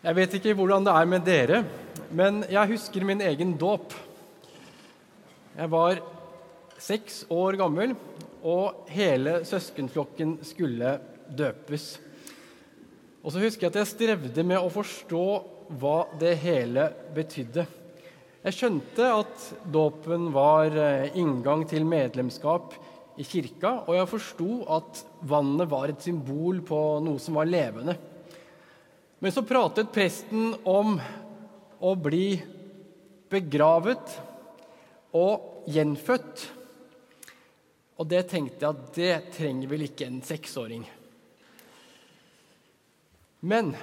Jeg 0.00 0.16
vet 0.16 0.34
ikke 0.38 0.54
hvordan 0.56 0.86
det 0.86 0.92
er 0.96 1.08
med 1.12 1.26
dere, 1.28 1.56
men 2.16 2.38
jeg 2.48 2.70
husker 2.70 3.04
min 3.04 3.20
egen 3.20 3.50
dåp. 3.60 3.92
Jeg 5.52 5.68
var 5.74 6.00
seks 6.80 7.26
år 7.28 7.58
gammel, 7.60 7.92
og 8.40 8.88
hele 8.88 9.42
søskenflokken 9.44 10.38
skulle 10.48 10.94
døpes. 11.28 11.90
Og 13.20 13.34
så 13.34 13.44
husker 13.44 13.66
jeg 13.66 13.74
at 13.74 13.78
jeg 13.82 13.90
strevde 13.92 14.48
med 14.48 14.56
å 14.56 14.72
forstå 14.72 15.26
hva 15.82 15.98
det 16.22 16.32
hele 16.46 16.88
betydde. 17.12 17.68
Jeg 18.40 18.56
skjønte 18.56 19.14
at 19.20 19.48
dåpen 19.68 20.30
var 20.32 20.72
eh, 20.80 21.10
inngang 21.20 21.66
til 21.68 21.84
medlemskap 21.84 22.72
i 23.20 23.28
kirka, 23.28 23.82
og 23.84 24.00
jeg 24.00 24.14
forsto 24.16 24.62
at 24.80 25.04
vannet 25.28 25.68
var 25.68 25.92
et 25.92 26.08
symbol 26.08 26.64
på 26.64 26.80
noe 27.04 27.20
som 27.20 27.36
var 27.36 27.52
levende. 27.52 28.00
Men 29.20 29.32
så 29.32 29.42
pratet 29.44 29.92
presten 29.92 30.54
om 30.64 30.94
å 31.80 31.90
bli 32.00 32.38
begravet 33.28 34.14
og 35.12 35.68
gjenfødt. 35.68 36.46
Og 38.00 38.08
det 38.08 38.22
tenkte 38.30 38.64
jeg 38.64 38.70
at 38.70 38.96
det 38.96 39.12
trenger 39.36 39.68
vel 39.74 39.84
ikke 39.84 40.08
en 40.08 40.22
seksåring. 40.24 40.88
Men 43.44 43.74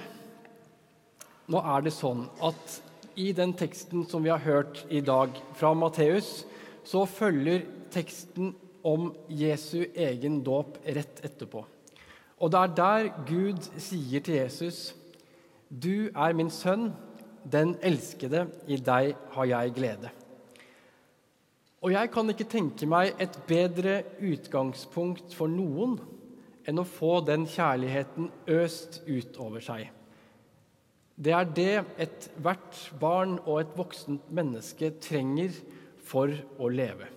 nå 1.46 1.62
er 1.62 1.86
det 1.86 1.94
sånn 1.94 2.26
at 2.42 2.78
i 3.18 3.30
den 3.34 3.54
teksten 3.58 4.08
som 4.10 4.26
vi 4.26 4.34
har 4.34 4.42
hørt 4.42 4.84
i 4.90 5.00
dag 5.06 5.38
fra 5.58 5.70
Matteus, 5.74 6.44
så 6.82 7.06
følger 7.06 7.62
teksten 7.94 8.56
om 8.86 9.12
Jesu 9.30 9.84
egen 9.94 10.42
dåp 10.42 10.78
rett 10.82 11.22
etterpå. 11.22 11.62
Og 12.42 12.50
det 12.50 12.60
er 12.60 12.78
der 12.78 13.10
Gud 13.26 13.66
sier 13.78 14.22
til 14.22 14.42
Jesus, 14.42 14.88
'Du 15.70 16.08
er 16.14 16.32
min 16.32 16.50
sønn, 16.50 16.92
den 17.52 17.76
elskede, 17.82 18.48
i 18.66 18.76
deg 18.76 19.16
har 19.30 19.44
jeg 19.44 19.72
glede'. 19.76 20.10
Og 21.82 21.92
jeg 21.92 22.10
kan 22.10 22.30
ikke 22.30 22.48
tenke 22.50 22.86
meg 22.90 23.14
et 23.22 23.36
bedre 23.46 24.02
utgangspunkt 24.18 25.34
for 25.34 25.46
noen 25.46 25.98
enn 26.66 26.80
å 26.82 26.88
få 26.88 27.20
den 27.24 27.46
kjærligheten 27.46 28.30
øst 28.50 29.02
utover 29.06 29.62
seg. 29.62 29.86
Det 31.18 31.32
er 31.34 31.46
det 31.54 31.84
ethvert 31.98 32.80
barn 33.00 33.38
og 33.44 33.60
et 33.60 33.78
voksent 33.78 34.26
menneske 34.30 34.90
trenger 35.02 35.54
for 36.06 36.34
å 36.58 36.68
leve. 36.70 37.08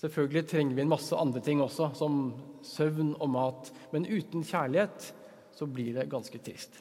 Selvfølgelig 0.00 0.46
trenger 0.48 0.76
vi 0.76 0.84
en 0.84 0.92
masse 0.92 1.16
andre 1.16 1.40
ting 1.44 1.60
også, 1.64 1.90
som 1.96 2.34
søvn 2.64 3.14
og 3.16 3.30
mat. 3.32 3.70
Men 3.92 4.08
uten 4.08 4.44
kjærlighet 4.44 5.12
så 5.56 5.68
blir 5.68 5.94
det 5.96 6.10
ganske 6.12 6.40
trist. 6.44 6.76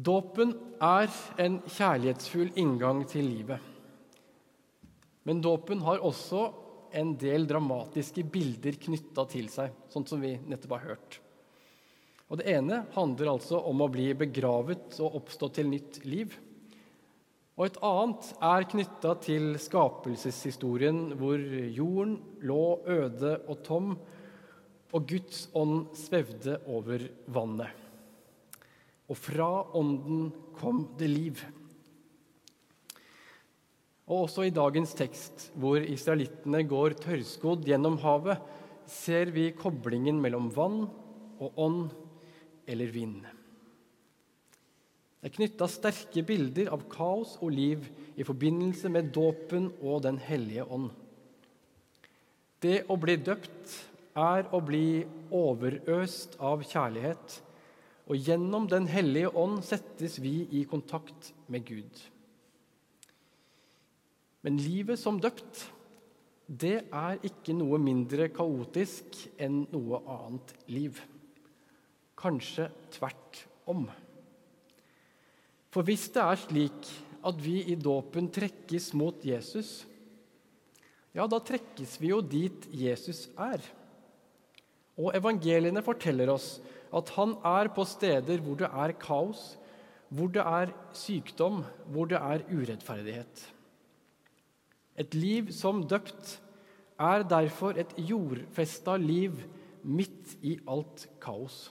Dåpen 0.00 0.54
er 0.80 1.10
en 1.42 1.58
kjærlighetsfull 1.66 2.54
inngang 2.60 3.02
til 3.10 3.26
livet. 3.26 3.58
Men 5.28 5.42
dåpen 5.44 5.82
har 5.84 6.00
også 6.00 6.44
en 6.96 7.10
del 7.20 7.44
dramatiske 7.50 8.22
bilder 8.32 8.78
knytta 8.80 9.26
til 9.28 9.50
seg, 9.52 9.74
sånn 9.92 10.06
som 10.08 10.22
vi 10.22 10.36
nettopp 10.48 10.78
har 10.78 10.86
hørt. 10.92 11.18
Og 12.30 12.38
Det 12.38 12.46
ene 12.48 12.84
handler 12.94 13.32
altså 13.32 13.58
om 13.66 13.82
å 13.82 13.90
bli 13.90 14.12
begravet 14.14 14.96
og 15.02 15.18
oppstå 15.20 15.50
til 15.58 15.68
nytt 15.68 16.00
liv. 16.06 16.38
Og 17.58 17.66
et 17.66 17.80
annet 17.84 18.30
er 18.52 18.68
knytta 18.70 19.16
til 19.20 19.50
skapelseshistorien, 19.60 21.18
hvor 21.20 21.42
jorden 21.74 22.16
lå 22.46 22.62
øde 22.86 23.34
og 23.50 23.60
tom, 23.66 23.92
og 24.94 25.06
Guds 25.10 25.44
ånd 25.52 25.90
svevde 25.98 26.56
over 26.70 27.04
vannet. 27.28 27.79
Og 29.10 29.18
fra 29.18 29.48
ånden 29.76 30.28
kom 30.54 30.84
det 30.98 31.08
liv. 31.10 31.40
Og 34.10 34.24
også 34.26 34.46
i 34.46 34.54
dagens 34.54 34.94
tekst, 34.98 35.50
hvor 35.58 35.82
israelittene 35.82 36.62
går 36.66 36.96
tørrskodd 37.02 37.66
gjennom 37.66 37.98
havet, 38.02 38.38
ser 38.90 39.30
vi 39.34 39.52
koblingen 39.54 40.18
mellom 40.22 40.48
vann 40.54 40.80
og 41.40 41.60
ånd 41.62 41.84
eller 42.70 42.90
vind. 42.90 43.20
Det 45.20 45.28
er 45.28 45.36
knytta 45.36 45.68
sterke 45.68 46.24
bilder 46.26 46.70
av 46.72 46.86
kaos 46.90 47.36
og 47.44 47.52
liv 47.52 47.84
i 48.16 48.24
forbindelse 48.26 48.88
med 48.90 49.12
dåpen 49.14 49.68
og 49.82 50.02
Den 50.06 50.18
hellige 50.22 50.64
ånd. 50.64 50.88
Det 52.60 52.82
å 52.88 52.96
bli 53.00 53.18
døpt 53.20 53.76
er 54.16 54.48
å 54.52 54.62
bli 54.64 55.04
overøst 55.30 56.38
av 56.40 56.64
kjærlighet, 56.66 57.36
og 58.10 58.18
gjennom 58.18 58.66
Den 58.66 58.88
hellige 58.90 59.30
ånd 59.38 59.60
settes 59.62 60.18
vi 60.18 60.42
i 60.50 60.64
kontakt 60.66 61.30
med 61.46 61.62
Gud. 61.68 62.00
Men 64.42 64.56
livet 64.58 64.98
som 64.98 65.20
døpt, 65.22 65.68
det 66.50 66.88
er 66.90 67.20
ikke 67.22 67.54
noe 67.54 67.78
mindre 67.78 68.26
kaotisk 68.34 69.14
enn 69.38 69.62
noe 69.70 70.00
annet 70.10 70.54
liv. 70.72 70.98
Kanskje 72.18 72.66
tvert 72.96 73.44
om. 73.70 73.84
For 75.70 75.86
hvis 75.86 76.08
det 76.10 76.24
er 76.24 76.40
slik 76.40 76.90
at 77.22 77.38
vi 77.38 77.60
i 77.70 77.76
dåpen 77.78 78.26
trekkes 78.32 78.90
mot 78.98 79.22
Jesus, 79.22 79.84
ja, 81.14 81.28
da 81.30 81.38
trekkes 81.38 81.94
vi 82.02 82.10
jo 82.10 82.18
dit 82.24 82.66
Jesus 82.74 83.28
er. 83.38 83.62
Og 84.98 85.14
evangeliene 85.14 85.82
forteller 85.84 86.32
oss 86.34 86.56
at 86.94 87.10
han 87.16 87.36
er 87.46 87.70
på 87.74 87.84
steder 87.86 88.42
hvor 88.42 88.58
det 88.58 88.68
er 88.68 88.96
kaos, 88.98 89.54
hvor 90.10 90.30
det 90.34 90.42
er 90.42 90.72
sykdom, 90.96 91.62
hvor 91.86 92.10
det 92.10 92.18
er 92.18 92.44
urettferdighet. 92.50 93.44
Et 94.98 95.14
liv 95.14 95.52
som 95.54 95.84
døpt 95.86 96.40
er 97.00 97.24
derfor 97.24 97.78
et 97.78 97.92
jordfesta 97.96 98.96
liv 99.00 99.38
midt 99.86 100.34
i 100.44 100.58
alt 100.68 101.06
kaos. 101.22 101.70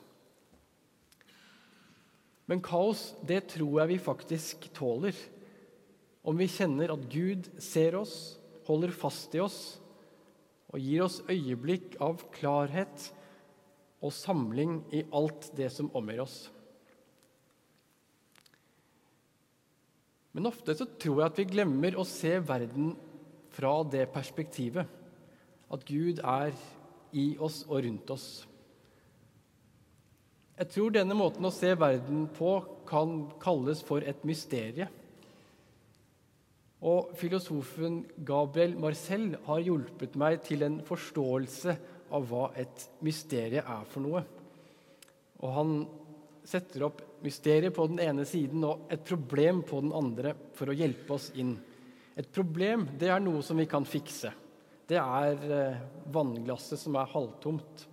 Men 2.50 2.64
kaos, 2.66 3.12
det 3.28 3.44
tror 3.52 3.84
jeg 3.84 3.92
vi 3.92 4.00
faktisk 4.02 4.72
tåler. 4.74 5.14
Om 6.26 6.40
vi 6.40 6.50
kjenner 6.50 6.96
at 6.96 7.06
Gud 7.12 7.52
ser 7.62 8.00
oss, 8.00 8.40
holder 8.66 8.94
fast 8.94 9.36
i 9.38 9.44
oss 9.44 9.60
og 10.70 10.82
gir 10.82 11.04
oss 11.06 11.20
øyeblikk 11.30 11.98
av 12.02 12.22
klarhet 12.34 13.10
og 14.00 14.16
samling 14.16 14.80
i 14.96 15.04
alt 15.16 15.50
det 15.58 15.70
som 15.76 15.92
omgir 15.98 16.24
oss. 16.24 16.38
Men 20.36 20.48
ofte 20.48 20.76
så 20.78 20.86
tror 21.02 21.20
jeg 21.20 21.32
at 21.32 21.40
vi 21.42 21.48
glemmer 21.50 21.98
å 21.98 22.06
se 22.08 22.36
verden 22.46 22.94
fra 23.56 23.80
det 23.84 24.06
perspektivet. 24.14 24.86
At 25.70 25.84
Gud 25.86 26.22
er 26.24 26.54
i 27.18 27.34
oss 27.42 27.64
og 27.68 27.84
rundt 27.86 28.14
oss. 28.14 28.28
Jeg 30.60 30.70
tror 30.74 30.94
denne 30.94 31.16
måten 31.18 31.46
å 31.48 31.54
se 31.56 31.72
verden 31.80 32.28
på 32.36 32.54
kan 32.90 33.24
kalles 33.42 33.82
for 33.86 34.04
et 34.06 34.24
mysterie. 34.28 34.90
Og 36.80 37.12
filosofen 37.20 38.02
Gabriel 38.28 38.76
Marcel 38.80 39.34
har 39.46 39.64
hjulpet 39.64 40.16
meg 40.20 40.44
til 40.48 40.64
en 40.68 40.80
forståelse 40.88 41.76
av 42.16 42.28
hva 42.30 42.50
et 42.60 42.86
mysterie 43.06 43.64
er 43.64 43.88
for 43.90 44.04
noe. 44.06 44.24
Og 45.40 45.56
han 45.56 45.74
setter 46.50 46.86
opp 46.88 47.02
mysteriet 47.24 47.76
på 47.76 47.86
den 47.92 48.02
ene 48.04 48.26
siden 48.28 48.64
og 48.66 48.90
et 48.92 49.04
problem 49.06 49.62
på 49.68 49.82
den 49.84 49.94
andre 49.96 50.34
for 50.58 50.72
å 50.72 50.76
hjelpe 50.76 51.16
oss 51.16 51.30
inn. 51.40 51.54
Et 52.20 52.28
problem 52.34 52.88
det 53.00 53.12
er 53.12 53.22
noe 53.24 53.44
som 53.46 53.60
vi 53.60 53.68
kan 53.70 53.86
fikse. 53.88 54.32
Det 54.90 54.98
er 54.98 55.44
eh, 55.54 55.82
vannglasset 56.10 56.82
som 56.82 56.98
er 56.98 57.12
halvtomt. 57.12 57.86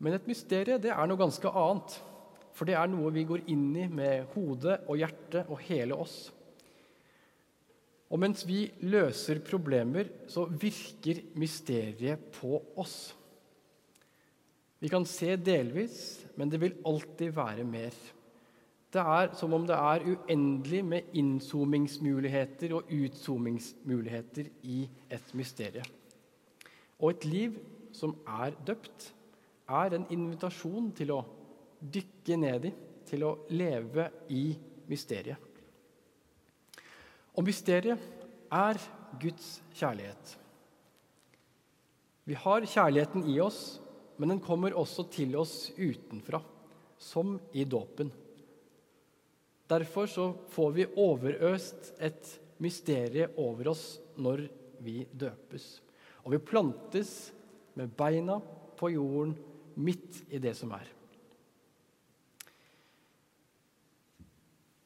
Men 0.00 0.16
et 0.16 0.28
mysterium 0.30 0.80
det 0.80 0.92
er 0.94 1.08
noe 1.10 1.20
ganske 1.20 1.50
annet. 1.50 1.96
For 2.56 2.68
det 2.68 2.76
er 2.78 2.90
noe 2.90 3.12
vi 3.14 3.26
går 3.28 3.46
inn 3.52 3.68
i 3.78 3.86
med 3.90 4.30
hodet 4.34 4.82
og 4.86 5.00
hjertet 5.00 5.50
og 5.50 5.60
hele 5.66 5.98
oss. 5.98 6.28
Og 8.10 8.18
mens 8.18 8.42
vi 8.46 8.64
løser 8.90 9.38
problemer, 9.46 10.08
så 10.26 10.44
virker 10.50 11.22
mysteriet 11.38 12.30
på 12.34 12.58
oss. 12.82 13.14
Vi 14.80 14.88
kan 14.90 15.04
se 15.06 15.36
delvis, 15.36 15.98
men 16.36 16.50
det 16.50 16.58
vil 16.62 16.78
alltid 16.88 17.36
være 17.36 17.66
mer. 17.68 17.94
Det 18.90 19.02
er 19.02 19.34
som 19.38 19.52
om 19.54 19.66
det 19.68 19.76
er 19.76 20.06
uendelig 20.08 20.80
med 20.84 21.12
innzoomingsmuligheter 21.14 22.72
og 22.74 22.88
utzoomingsmuligheter 22.90 24.48
i 24.66 24.80
et 25.12 25.34
mysterium. 25.38 25.86
Og 26.98 27.12
et 27.12 27.24
liv 27.24 27.60
som 27.94 28.16
er 28.26 28.56
døpt, 28.66 29.12
er 29.70 29.94
en 29.94 30.08
invitasjon 30.10 30.90
til 30.98 31.12
å 31.14 31.20
dykke 31.80 32.40
ned 32.42 32.66
i, 32.66 32.72
til 33.06 33.22
å 33.28 33.36
leve 33.54 34.08
i 34.34 34.48
mysteriet. 34.90 35.49
Og 37.40 37.46
mysteriet 37.48 37.96
er 38.52 38.78
Guds 39.16 39.62
kjærlighet. 39.72 40.34
Vi 42.28 42.36
har 42.36 42.66
kjærligheten 42.68 43.24
i 43.32 43.38
oss, 43.40 43.78
men 44.20 44.34
den 44.34 44.42
kommer 44.44 44.76
også 44.76 45.06
til 45.08 45.32
oss 45.40 45.70
utenfra. 45.78 46.42
som 47.00 47.38
i 47.56 47.64
dåpen. 47.64 48.10
Derfor 49.66 50.06
så 50.06 50.26
får 50.52 50.70
vi 50.70 50.84
overøst 51.00 51.94
et 51.96 52.26
mysterium 52.60 53.38
over 53.40 53.70
oss 53.72 54.00
når 54.20 54.42
vi 54.84 55.06
døpes. 55.08 55.80
Og 56.24 56.34
vi 56.34 56.42
plantes 56.44 57.32
med 57.72 57.88
beina 57.96 58.36
på 58.76 58.90
jorden 58.92 59.32
midt 59.80 60.20
i 60.28 60.38
det 60.38 60.52
som 60.58 60.76
er. 60.76 60.84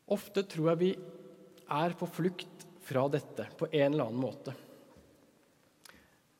Ofte 0.07 0.47
tror 0.47 0.71
jeg 0.71 0.83
vi 0.85 0.95
er 1.71 1.97
på 1.99 2.09
flukt 2.11 2.67
fra 2.85 3.07
dette 3.13 3.47
på 3.59 3.69
en 3.71 3.93
eller 3.93 4.09
annen 4.09 4.21
måte. 4.21 4.55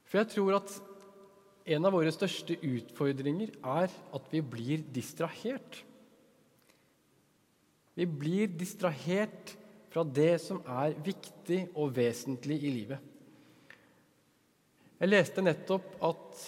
For 0.05 0.21
jeg 0.21 0.33
tror 0.35 0.59
at 0.59 0.75
en 1.75 1.89
av 1.89 1.95
våre 1.97 2.13
største 2.13 2.59
utfordringer 2.61 3.55
er 3.65 3.89
at 3.89 4.27
vi 4.33 4.43
blir 4.45 4.85
distrahert. 4.95 5.81
Vi 7.97 8.07
blir 8.11 8.53
distrahert 8.53 9.55
fra 9.95 10.05
det 10.05 10.37
som 10.43 10.61
er 10.67 10.97
viktig 11.07 11.61
og 11.73 11.95
vesentlig 11.97 12.61
i 12.67 12.73
livet. 12.75 13.11
Jeg 15.01 15.11
leste 15.11 15.43
nettopp 15.45 15.97
at 16.05 16.45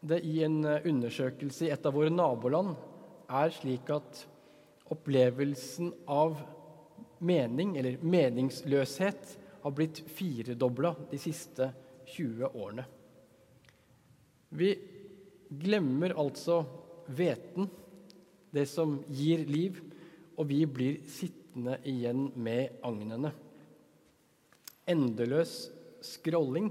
det 0.00 0.20
i 0.24 0.40
en 0.46 0.62
undersøkelse 0.64 1.66
i 1.66 1.72
et 1.74 1.86
av 1.86 1.94
våre 1.94 2.12
naboland 2.12 2.74
er 3.30 3.52
slik 3.54 3.90
at 3.92 4.24
opplevelsen 4.90 5.92
av 6.10 6.38
mening, 7.20 7.76
eller 7.78 8.00
meningsløshet, 8.02 9.36
har 9.60 9.74
blitt 9.76 10.00
firedobla 10.08 10.94
de 11.10 11.18
siste 11.20 11.68
20 12.14 12.48
årene. 12.56 12.86
Vi 14.50 14.70
glemmer 15.50 16.16
altså 16.18 16.62
hveten, 17.10 17.68
det 18.50 18.66
som 18.66 18.96
gir 19.12 19.44
liv, 19.46 19.78
og 20.40 20.48
vi 20.50 20.64
blir 20.66 21.02
sittende 21.10 21.76
igjen 21.86 22.30
med 22.40 22.80
agnene. 22.86 23.30
Endeløs 24.90 25.54
scrolling, 26.02 26.70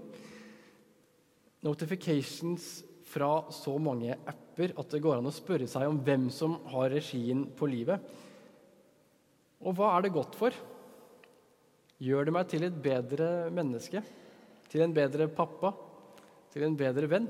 notifications 1.63 2.79
fra 3.09 3.45
så 3.53 3.75
mange 3.81 4.15
apper 4.27 4.73
at 4.79 4.91
det 4.91 5.01
går 5.03 5.19
an 5.19 5.29
å 5.29 5.33
spørre 5.33 5.69
seg 5.69 5.87
om 5.89 6.01
hvem 6.05 6.27
som 6.33 6.57
har 6.73 6.91
regien 6.93 7.45
på 7.57 7.69
livet. 7.69 8.01
Og 9.59 9.75
hva 9.75 9.91
er 9.95 10.05
det 10.05 10.15
godt 10.15 10.37
for? 10.39 10.55
Gjør 11.99 12.29
det 12.29 12.33
meg 12.35 12.47
til 12.47 12.63
et 12.63 12.79
bedre 12.79 13.49
menneske? 13.51 14.01
Til 14.71 14.85
en 14.85 14.95
bedre 14.95 15.27
pappa? 15.27 15.73
Til 16.53 16.63
en 16.65 16.77
bedre 16.79 17.09
venn? 17.11 17.27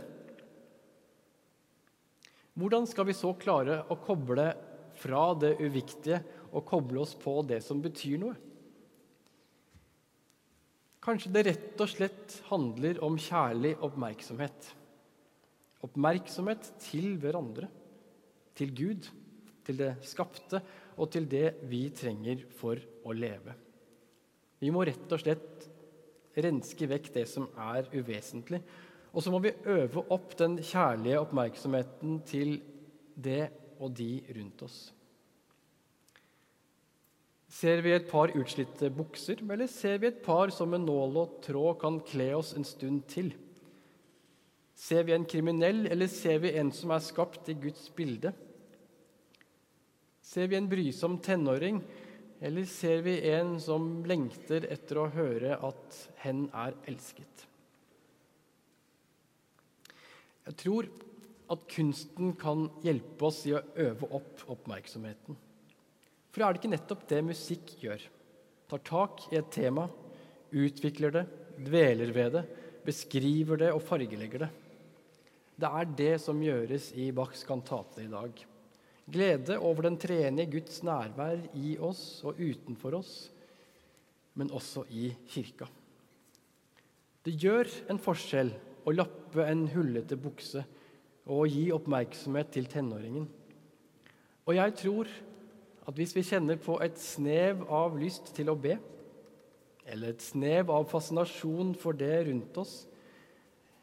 Hvordan 2.60 2.86
skal 2.90 3.08
vi 3.08 3.16
så 3.16 3.31
klare 3.40 3.81
å 3.90 3.98
koble 4.04 4.50
fra 5.00 5.30
det 5.40 5.56
uviktige 5.62 6.20
og 6.52 6.66
koble 6.68 7.02
oss 7.02 7.16
på 7.18 7.40
det 7.48 7.62
som 7.66 7.81
betyr 7.81 8.20
noe? 8.22 8.36
Kanskje 11.00 11.31
det 11.34 11.46
rett 11.48 11.81
og 11.81 11.90
slett 11.90 12.36
handler 12.50 13.00
om 13.08 13.16
kjærlig 13.18 13.72
oppmerksomhet. 13.88 14.74
Oppmerksomhet 15.88 16.74
til 16.84 17.16
hverandre, 17.22 17.70
til 18.60 18.74
Gud, 18.76 19.08
til 19.64 19.80
det 19.80 19.94
skapte 20.06 20.60
og 21.00 21.10
til 21.13 21.28
det 21.31 21.56
vi 21.72 21.86
trenger 21.96 22.44
for 22.60 22.80
å 23.07 23.16
leve. 23.16 23.56
Vi 24.60 24.72
må 24.75 24.84
rett 24.84 25.16
og 25.16 25.22
slett 25.22 25.69
renske 26.40 26.88
vekk 26.92 27.10
det 27.16 27.25
som 27.31 27.48
er 27.57 27.88
uvesentlig. 27.96 28.60
Og 29.10 29.24
så 29.24 29.31
må 29.34 29.40
vi 29.42 29.56
øve 29.72 30.04
opp 30.13 30.36
den 30.38 30.60
kjærlige 30.62 31.24
oppmerksomheten 31.24 32.19
til 32.28 32.60
det 33.16 33.50
og 33.80 33.96
de 33.98 34.19
rundt 34.36 34.63
oss. 34.68 34.80
Ser 37.50 37.81
vi 37.81 37.95
et 37.95 38.06
par 38.12 38.30
utslitte 38.38 38.92
bukser, 38.94 39.40
eller 39.42 39.72
ser 39.72 39.98
vi 39.98 40.12
et 40.12 40.19
par 40.22 40.52
som 40.54 40.69
med 40.69 40.84
nål 40.86 41.18
og 41.18 41.40
tråd 41.48 41.80
kan 41.81 41.98
kle 42.06 42.30
oss 42.38 42.54
en 42.54 42.68
stund 42.68 43.07
til? 43.10 43.31
Ser 44.78 45.07
vi 45.07 45.16
en 45.16 45.25
kriminell, 45.28 45.88
eller 45.90 46.07
ser 46.07 46.38
vi 46.44 46.54
en 46.62 46.69
som 46.72 46.94
er 46.94 47.02
skapt 47.04 47.50
i 47.50 47.57
Guds 47.57 47.90
bilde? 47.95 48.36
Ser 50.30 50.48
vi 50.48 50.60
en 50.60 50.70
brysom 50.70 51.18
tenåring, 51.26 51.80
eller 52.40 52.66
ser 52.70 53.02
vi 53.02 53.16
en 53.31 53.56
som 53.62 53.88
lengter 54.06 54.68
etter 54.70 55.00
å 55.02 55.08
høre 55.10 55.56
at 55.66 55.96
hen 56.22 56.44
er 56.54 56.76
elsket? 56.92 57.46
Jeg 60.46 60.58
tror 60.62 60.90
at 61.50 61.66
kunsten 61.74 62.36
kan 62.38 62.68
hjelpe 62.86 63.26
oss 63.26 63.42
i 63.50 63.56
å 63.58 63.64
øve 63.81 64.12
opp 64.20 64.46
oppmerksomheten. 64.54 65.38
For 66.30 66.46
er 66.46 66.54
det 66.54 66.62
ikke 66.62 66.74
nettopp 66.76 67.08
det 67.10 67.24
musikk 67.26 67.74
gjør? 67.81 68.06
Tar 68.70 68.86
tak 68.86 69.26
i 69.34 69.40
et 69.40 69.50
tema, 69.54 69.88
utvikler 70.54 71.16
det, 71.16 71.26
dveler 71.58 72.14
ved 72.14 72.38
det, 72.38 72.46
beskriver 72.86 73.66
det 73.66 73.74
og 73.74 73.81
fargelegger 73.81 74.46
det. 74.46 74.54
Det 75.60 75.74
er 75.81 75.92
det 76.06 76.14
som 76.22 76.38
gjøres 76.38 76.92
i 77.02 77.10
Bachs 77.18 77.42
kantate 77.50 78.06
i 78.06 78.14
dag. 78.14 78.46
Glede 79.10 79.58
over 79.58 79.88
den 79.88 79.98
treenige 79.98 80.52
Guds 80.60 80.84
nærvær 80.86 81.42
i 81.58 81.78
oss 81.82 82.22
og 82.28 82.38
utenfor 82.38 83.00
oss, 83.00 83.14
men 84.38 84.52
også 84.54 84.86
i 84.94 85.10
kirka. 85.32 85.66
Det 87.26 87.34
gjør 87.42 87.68
en 87.90 88.00
forskjell 88.02 88.52
å 88.88 88.94
lappe 88.94 89.46
en 89.46 89.66
hullete 89.74 90.18
bukse 90.20 90.62
og 91.30 91.50
gi 91.50 91.68
oppmerksomhet 91.74 92.54
til 92.54 92.70
tenåringen. 92.70 93.26
Og 94.48 94.56
jeg 94.58 94.76
tror 94.80 95.10
at 95.90 95.98
hvis 95.98 96.14
vi 96.16 96.26
kjenner 96.26 96.60
på 96.62 96.78
et 96.86 96.98
snev 97.02 97.66
av 97.74 97.98
lyst 97.98 98.32
til 98.38 98.50
å 98.50 98.58
be, 98.58 98.78
eller 99.90 100.14
et 100.14 100.22
snev 100.22 100.70
av 100.74 100.86
fascinasjon 100.90 101.74
for 101.78 101.98
det 101.98 102.28
rundt 102.28 102.58
oss, 102.62 102.84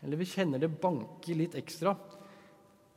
eller 0.03 0.21
vi 0.21 0.29
kjenner 0.31 0.63
det 0.63 0.71
banke 0.81 1.35
litt 1.35 1.57
ekstra, 1.59 1.97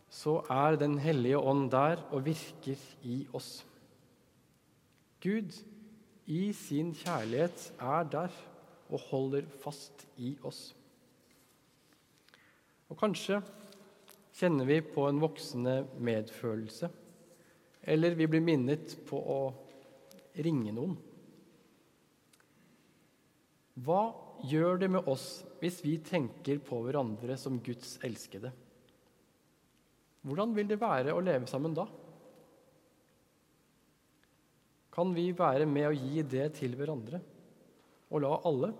så 0.10 0.40
er 0.50 0.76
Den 0.76 0.98
hellige 0.98 1.38
ånd 1.38 1.70
der 1.72 2.02
og 2.12 2.26
virker 2.26 2.78
i 3.04 3.28
oss. 3.34 3.66
Gud 5.22 5.54
i 6.26 6.54
sin 6.54 6.94
kjærlighet 6.96 7.74
er 7.80 8.04
der 8.04 8.34
og 8.90 9.00
holder 9.10 9.46
fast 9.62 10.08
i 10.18 10.36
oss. 10.44 10.74
Og 12.90 12.98
kanskje 12.98 13.42
kjenner 14.34 14.66
vi 14.66 14.80
på 14.82 15.06
en 15.10 15.20
voksende 15.22 15.84
medfølelse, 16.00 16.90
eller 17.84 18.16
vi 18.18 18.28
blir 18.30 18.44
minnet 18.46 18.96
på 19.10 19.20
å 19.20 19.42
ringe 20.39 20.74
noen. 20.74 20.96
Hva 23.80 24.01
gjør 24.50 24.82
det 24.82 24.89
med 24.92 25.08
oss 25.12 25.44
hvis 25.60 25.80
vi 25.84 25.98
tenker 26.04 26.60
på 26.63 26.82
hverandre 26.84 27.38
som 27.39 27.60
Guds 27.63 27.98
elskede? 28.04 28.51
Hvordan 30.28 30.54
vil 30.56 30.68
det 30.68 30.80
være 30.82 31.16
å 31.16 31.24
leve 31.24 31.48
sammen 31.48 31.76
da? 31.78 31.86
Kan 34.92 35.14
vi 35.16 35.30
være 35.38 35.68
med 35.70 35.88
å 35.88 35.96
gi 35.96 36.24
det 36.28 36.50
til 36.60 36.76
hverandre 36.76 37.22
og 38.10 38.24
la 38.24 38.34
alle, 38.50 38.72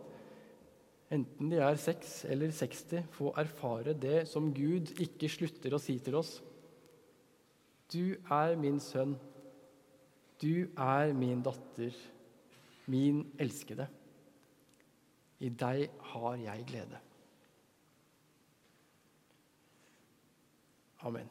enten 1.14 1.52
de 1.52 1.62
er 1.64 1.80
seks 1.80 2.24
eller 2.30 2.52
60, 2.54 3.06
få 3.14 3.32
erfare 3.40 3.94
det 3.98 4.24
som 4.30 4.50
Gud 4.54 4.92
ikke 5.00 5.30
slutter 5.32 5.76
å 5.76 5.82
si 5.82 5.96
til 6.04 6.18
oss? 6.20 6.40
Du 7.90 8.18
er 8.30 8.56
min 8.60 8.82
sønn, 8.84 9.16
du 10.42 10.70
er 10.76 11.14
min 11.18 11.42
datter, 11.46 11.96
min 12.90 13.24
elskede. 13.40 13.88
I 15.40 15.50
deg 15.50 15.88
har 16.12 16.42
jeg 16.42 16.68
glede. 16.68 17.00
Amen. 21.04 21.30